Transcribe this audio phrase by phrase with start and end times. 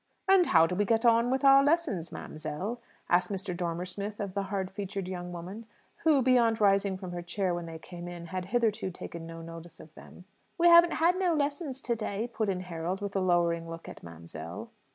[0.27, 3.55] "And how do we get on with our lessons, ma'amselle?" asked Mr.
[3.55, 7.67] Dormer Smith of the hard featured young woman, who, beyond rising from her chair when
[7.67, 10.25] they came in, had hitherto taken no notice of them.
[10.57, 14.01] "We haven't had no lessons to day," put in Harold, with a lowering look at
[14.01, 14.69] "ma'amselle."